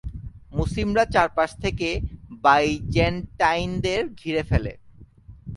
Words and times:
মুসলিমরা 0.53 1.03
চারপাশ 1.05 1.49
থেকে 1.61 1.89
বাইজেন্টাইনদের 2.43 4.01
ঘিরে 4.15 4.43
ফেলে। 4.43 4.73